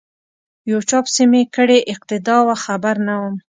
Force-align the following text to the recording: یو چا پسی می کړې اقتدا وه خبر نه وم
یو 0.69 0.79
چا 0.89 0.97
پسی 1.05 1.23
می 1.31 1.41
کړې 1.55 1.77
اقتدا 1.93 2.37
وه 2.47 2.55
خبر 2.65 2.95
نه 3.07 3.15
وم 3.21 3.35